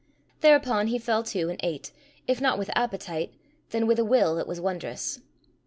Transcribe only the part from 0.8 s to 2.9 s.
he fell to, and ate, if not with